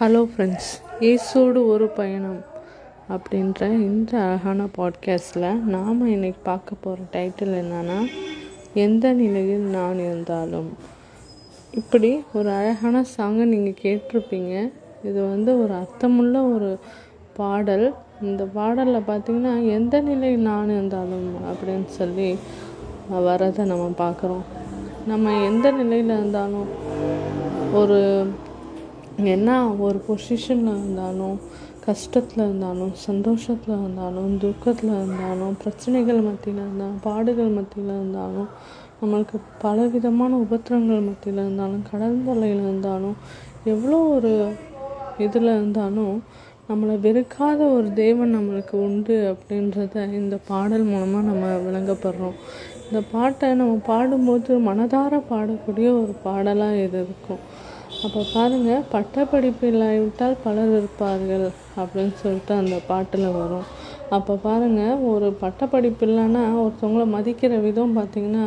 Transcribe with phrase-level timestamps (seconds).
[0.00, 0.68] Hello friends
[1.00, 2.40] இயேசோடு ஒரு பயணம்
[3.08, 7.96] அப்படின்ற இந்த அழகான பாட்காஸ்டில் நாம் இன்றைக்கி பார்க்க போகிற டைட்டில் என்னென்னா
[8.74, 10.68] எந்த நிலையில் நான் இருந்தாலும்.
[11.70, 14.72] இப்படி ஒரு அழகான சாங்கை நீங்கள் கேட்டிருப்பீங்க.
[15.04, 16.78] இது வந்து ஒரு அர்த்தமுள்ள ஒரு
[17.36, 17.94] பாடல்.
[18.22, 22.38] இந்த பாடலில் பார்த்தீங்கன்னா எந்த நிலையில் நான் இருந்தாலும் அப்படின்னு சொல்லி
[23.12, 24.44] வரதை நம்ம பார்க்குறோம்.
[25.06, 26.68] நம்ம எந்த நிலையில் இருந்தாலும்
[27.72, 28.28] ஒரு
[29.26, 29.50] என்ன
[29.80, 31.38] ஒரு பொசிஷனில் இருந்தாலும்
[31.86, 38.48] கஷ்டத்தில் இருந்தாலும் சந்தோஷத்தில் இருந்தாலும் துக்கத்தில் இருந்தாலும் பிரச்சனைகள் மத்தியில் இருந்தாலும் பாடுகள் மத்தியில் இருந்தாலும்
[39.00, 43.16] நம்மளுக்கு பலவிதமான உபத்திரங்கள் மத்தியில் இருந்தாலும் கடல் தொல்லையில் இருந்தாலும்
[43.64, 44.32] எவ்வளோ ஒரு
[45.18, 46.14] இதில் இருந்தாலும்
[46.70, 52.36] நம்மளை வெறுக்காத ஒரு தேவன் நம்மளுக்கு உண்டு அப்படின்றத இந்த பாடல் மூலமாக நம்ம விளங்கப்படுறோம்.
[52.88, 57.42] இந்த பாட்டை நம்ம பாடும்போது மனதார பாடக்கூடிய ஒரு பாடலாக இது இருக்கும்.
[58.06, 61.46] அப்போ பாருங்கள் பட்டப்படிப்பு இல்லாவிட்டால் பலர் இருப்பார்கள்
[61.80, 63.66] அப்படின்னு சொல்லிட்டு அந்த பாட்டில் வரும்.
[64.16, 68.44] அப்போ பாருங்கள் ஒரு பட்டப்படிப்பு இல்லைன்னா ஒருத்தவங்கள மதிக்கிற விதம் பார்த்திங்கன்னா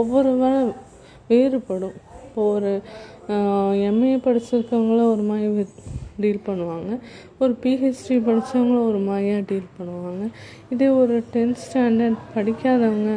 [0.00, 0.52] ஒவ்வொருவர
[1.30, 1.96] வேறுபடும்.
[2.26, 2.72] இப்போ ஒரு
[3.88, 5.64] எம்ஏ படிச்சிருக்கவங்கள ஒரு மாதிரி
[6.22, 6.90] டீல் பண்ணுவாங்க.
[7.42, 10.24] ஒரு பிஹெச்டி படித்தவங்களும் ஒரு மாதிரியாக டீல் பண்ணுவாங்க.
[10.74, 13.12] இதே ஒரு டென்த் ஸ்டாண்டர்ட் படிக்காதவங்க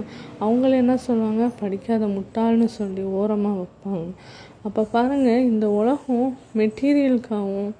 [0.46, 1.46] அவங்கள என்ன சொல்லுவாங்க?
[1.62, 4.10] படிக்காத முட்டாள்னு சொல்லி ஓரமாக வைப்பாங்க.
[4.64, 7.72] அப்போ பாருங்கள் இந்த உலகம் மெட்டீரியலுக்காகவும்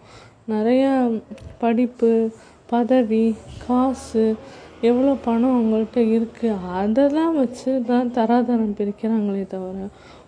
[0.50, 0.92] நிறையா
[1.60, 2.10] படிப்பு
[2.70, 3.26] பதவி
[3.64, 4.26] காசு
[4.82, 9.88] எவ்வளோ பணம் அவங்கள்ட்ட இருக்குது அதெல்லாம் வச்சு தான் தராதரம் பிரிக்கிறாங்களே தவிர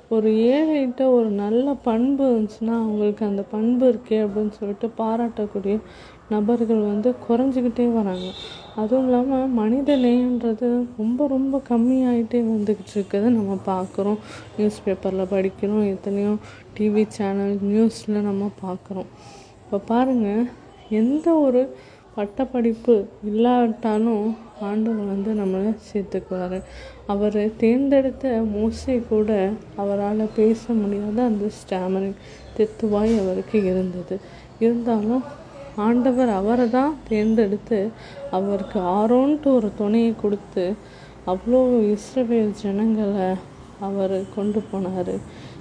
[0.09, 5.75] ஒரு ஏழைகிட்ட ஒரு நல்ல பண்பு இருந்துச்சுன்னா அவங்களுக்கு அந்த பண்பு இருக்கே அப்படின்னு சொல்லிட்டு பாராட்டக்கூடிய
[6.34, 8.28] நபர்கள் வந்து குறைஞ்சிக்கிட்டே வராங்க.
[8.81, 14.20] அதுவும் இல்லாமல் மனித நேயன்றது ரொம்ப ரொம்ப கம்மியாயிட்டே வந்துக்கிட்டு இருக்கிறத நம்ம பார்க்குறோம்
[14.56, 16.31] நியூஸ் பேப்பரில் படிக்கிறோம் எத்தனையோ
[16.78, 19.09] டிவி சேனல் நியூஸில் நம்ம பார்க்குறோம்
[19.64, 20.44] இப்போ பாருங்கள்
[21.02, 21.62] எந்த ஒரு
[22.18, 22.94] பட்டப்படிப்பு
[23.30, 24.26] இல்லாட்டாலும்
[24.68, 26.59] ஆண்டவர் வந்து நம்மளை சேர்த்துக்குவார்.
[27.14, 29.30] அவர் தேர்ந்தெடுத்த மோசை கூட
[29.81, 32.19] அவரால் பேச முடியாத அந்த ஸ்டாமரிங்
[32.58, 34.18] தெத்துவாய் அவருக்கு இருந்தது.
[34.59, 35.24] இருந்தாலும்
[35.75, 37.80] ஆண்டவர் அவரை தான் தேர்ந்தெடுத்து
[38.31, 40.75] அவருக்கு ஆரோன்ட்டு ஒரு துணையை கொடுத்து
[41.28, 41.59] அவ்வளோ
[41.96, 43.30] இஸ்ரவேல் ஜனங்களை
[43.80, 45.16] அவர் கொண்டு போனார்.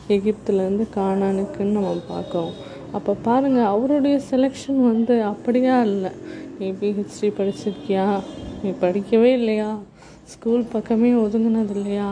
[0.08, 2.52] எகிப்துலேருந்து காணானுக்குன்னு நம்ம பார்க்குறோம்.
[2.92, 6.10] அப்போ பாருங்கள் அவருடைய செலெக்ஷன் வந்து அப்படியா இல்லை?
[6.58, 8.20] நீ பிஹெச்டி படிச்சிருக்கியா?
[8.62, 9.78] நீ படிக்கவே இல்லையா?
[10.24, 12.10] ஸ்கூல் பக்கமே ஒதுங்கினது இல்லையா?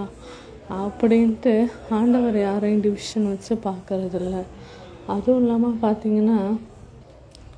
[0.71, 4.37] அப்படின்ட்டு ஆண்டவர் யாரையும் டிவிஷன் வச்சு பார்க்கறதில்ல.
[5.07, 6.41] அதுவும் இல்லாமல் பார்த்தீங்கன்னா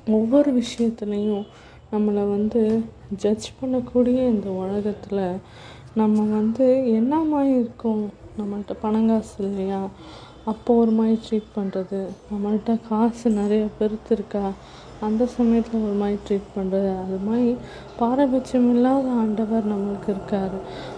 [0.09, 1.45] ஒவ்வொரு விஷயத்துலையும்
[1.91, 2.83] நம்மளை வந்து
[3.17, 5.39] ஜட்ஜ் பண்ணக்கூடிய இந்த உலகத்தில்
[5.93, 8.09] நம்ம வந்து என்ன மாதிரி இருக்கோம்?
[8.37, 9.87] நம்மள்கிட்ட பணங்காசு இல்லையா?
[10.45, 11.99] அப்போ ஒரு மாதிரி ட்ரீட் பண்ணுறது
[12.31, 14.51] நம்மள்கிட்ட காசு நிறைய பெருத்து இருக்கா?
[14.99, 17.55] அந்த சமயத்தில் ஒரு மாதிரி ட்ரீட் பண்ணுறது அது மாதிரி
[17.97, 20.53] பாரபட்சம் இல்லாத ஆண்டவர் நம்மளுக்கு இருக்கார்.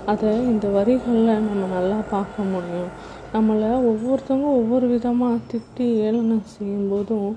[0.06, 2.92] அதை இந்த வரிகளில் நம்ம நல்லா பார்க்க முடியும்.
[3.34, 7.36] நம்மளை ஒவ்வொருத்தவங்க ஒவ்வொரு விதமாக திட்டி ஏளனம் செய்யும்போதும்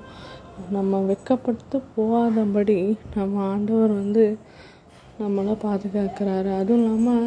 [0.76, 2.78] நம்ம வெக்கப்பட்டு போகாதபடி
[3.16, 4.24] நம்ம ஆண்டவர் வந்து
[5.22, 6.50] நம்மளை பாதுகாக்கிறாரு.
[6.60, 7.24] அதுவும் இல்லாமல்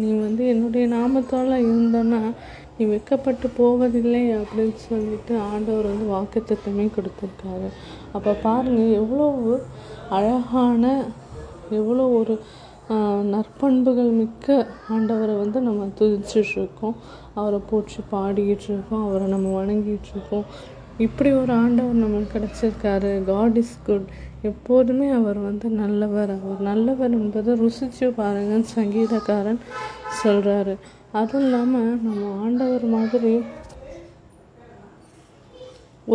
[0.00, 2.22] நீ வந்து என்னுடைய நாமத்தால் இருந்தோன்னா
[2.76, 7.68] நீ வெக்கப்பட்டு போவதில்லை அப்படின்னு சொல்லிட்டு ஆண்டவர் வந்து வாக்குத்தத்தமே கொடுத்துருக்காரு.
[8.16, 9.26] அப்போ பாருங்கள் எவ்வளோ
[10.18, 10.92] அழகான
[11.78, 12.34] எவ்வளோ ஒரு
[13.32, 16.94] நற்பண்புகள் மிக்க ஆண்டவரை வந்து நம்ம துதிச்சிட்ருக்கோம்
[17.38, 19.02] அவரை போற்றி பாடிக்கிட்டு இருக்கோம்.
[19.08, 20.46] அவரை நம்ம வணங்கிட்டு இருக்கோம்.
[21.04, 23.10] இப்படி ஒரு ஆண்டவர் நம்மளுக்கு கிடச்சிருக்காரு.
[23.24, 24.06] காட் இஸ் குட்
[24.50, 26.32] எப்போதுமே அவர் வந்து நல்லவர்.
[26.36, 29.60] அவர் நல்லவர் என்பதை ருசிச்சு பாருங்கன்னு சங்கீதக்காரன்
[30.22, 30.74] சொல்கிறாரு
[31.20, 33.34] அதுவும் இல்லாமல் நம்ம ஆண்டவர் மாதிரி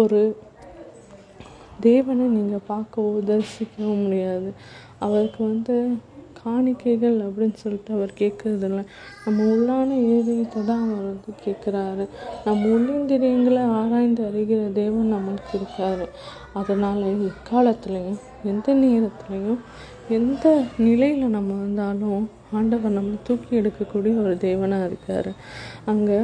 [0.01, 0.21] ஒரு
[1.87, 4.49] தேவனை நீங்கள் பார்க்கவோ தரிசிக்கவும் முடியாது.
[5.05, 5.75] அவருக்கு வந்து
[6.43, 8.81] காணிக்கைகள் அப்படின்னு சொல்லிட்டு அவர் கேட்குறதில்ல
[9.25, 12.05] நம்ம உள்ளான ஏதயத்தை தான் அவர் வந்து கேட்குறாரு
[12.45, 16.07] நம்ம உள்ளிந்திரியங்களை ஆராய்ந்து அறிகிற தேவன் நம்மளுக்கு இருக்காரு.
[16.59, 19.61] அதனால் எக்காலத்துலேயும் எந்த நேரத்துலேயும்
[20.17, 20.45] எந்த
[20.85, 22.23] நிலையில் நம்ம வந்தாலும்
[22.57, 25.31] ஆண்டவர் நம்ம தூக்கி எடுக்கக்கூடிய ஒரு தேவனாக இருக்கார்.
[25.91, 26.19] அங்கே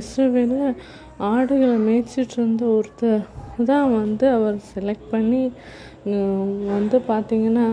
[0.00, 0.80] இஸ்ரேவேலில்
[1.28, 3.24] ஆடுகளை மேய்ச்சிட்டு இருந்த ஒருத்தர்
[3.70, 5.42] தான் வந்து அவர் செலக்ட் பண்ணி
[6.74, 7.66] வந்து பார்த்திங்கன்னா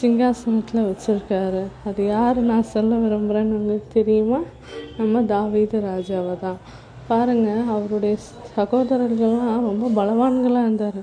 [0.00, 1.62] சிங்காசனத்தில் வச்சுருக்காரு.
[1.84, 4.40] அது யார் நான் சொல்ல விரும்புகிறேன்னு உங்களுக்கு தெரியுமா?
[4.96, 6.56] நம்ம தாவீது ராஜாவை தான்.
[7.08, 8.16] பாருங்கள் அவருடைய
[8.56, 11.00] சகோதரர்கள்லாம் ரொம்ப பலவான்களாக இருந்தார்.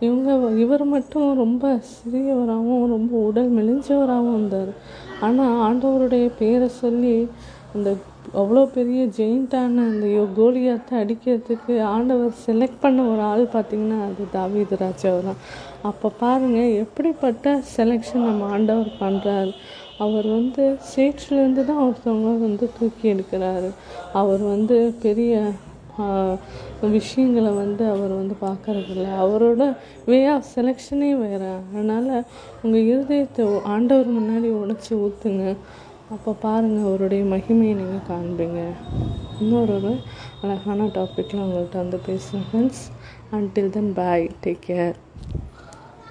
[0.00, 4.72] இவங்க இவர் மட்டும் ரொம்ப சிறியவராகவும் ரொம்ப உடல் மெலிஞ்சவராகவும் இருந்தார்.
[5.20, 7.28] ஆனால் ஆண்டவருடைய பேரை சொல்லி
[7.74, 7.90] அந்த
[8.40, 10.06] அவ்வளோ பெரிய ஜெயிண்டான அந்த
[10.38, 15.40] கோலியாத்தை அடிக்கிறதுக்கு ஆண்டவர் செலக்ட் பண்ண ஒரு ஆள் பார்த்திங்கன்னா அது தாவீது ராஜாவை தான்
[15.90, 19.52] அப்போ பாருங்கள் எப்படிப்பட்ட செலெக்ஷன் நம்ம ஆண்டவர் பண்ணுறாரு
[20.04, 23.68] அவர் வந்து சேற்றிலேருந்து தான் ஒருத்தவங்க வந்து தூக்கி எடுக்கிறாரு.
[24.20, 25.34] அவர் வந்து பெரிய
[26.94, 29.06] விஷயங்களை வந்து அவர் வந்து பார்க்கறதில்ல.
[29.24, 29.62] அவரோட
[30.10, 31.52] வே ஆஃப் செலெக்ஷனே வேறு.
[31.68, 32.10] அதனால்
[32.62, 33.44] உங்கள் இருதயத்தை
[33.74, 35.44] ஆண்டவர் முன்னாடி உடச்சி ஊற்றுங்க
[36.10, 38.60] அப்போ பாருங்கள் அவருடைய மகிமையை நீங்கள் காண்பீங்க.
[39.40, 39.92] இன்னொரு ஒரு
[40.42, 42.82] அழகான டாப்பிக்கில் உங்கள்கிட்ட வந்து பேசுகிறேன் friends
[43.32, 44.94] until then bye take care